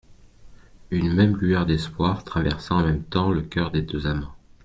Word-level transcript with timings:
Une 0.89 1.13
même 1.13 1.37
lueur 1.37 1.67
d'espoir 1.67 2.23
traversa 2.23 2.73
en 2.73 2.83
même 2.83 3.03
temps 3.03 3.29
le 3.31 3.43
coeur 3.43 3.69
des 3.69 3.83
deux 3.83 4.07
amants. 4.07 4.33